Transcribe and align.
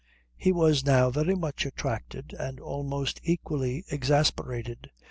He 0.35 0.51
was 0.51 0.83
now 0.83 1.11
very 1.11 1.35
much 1.35 1.63
attracted, 1.63 2.33
and 2.39 2.59
almost 2.59 3.19
equally 3.23 3.85
exasperated. 3.91 4.89